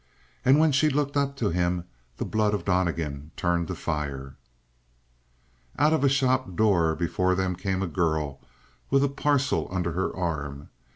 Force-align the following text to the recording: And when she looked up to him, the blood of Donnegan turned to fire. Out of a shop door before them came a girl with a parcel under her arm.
And 0.43 0.57
when 0.57 0.71
she 0.71 0.89
looked 0.89 1.15
up 1.15 1.35
to 1.37 1.51
him, 1.51 1.83
the 2.17 2.25
blood 2.25 2.55
of 2.55 2.65
Donnegan 2.65 3.29
turned 3.37 3.67
to 3.67 3.75
fire. 3.75 4.35
Out 5.77 5.93
of 5.93 6.03
a 6.03 6.09
shop 6.09 6.55
door 6.55 6.95
before 6.95 7.35
them 7.35 7.55
came 7.55 7.83
a 7.83 7.87
girl 7.87 8.41
with 8.89 9.03
a 9.03 9.07
parcel 9.09 9.67
under 9.69 9.91
her 9.91 10.11
arm. 10.15 10.69